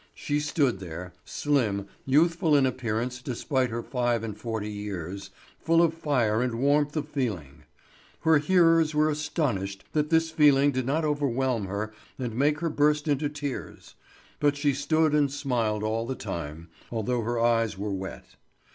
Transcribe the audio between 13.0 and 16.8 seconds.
into tears; but she stood and smiled all the time,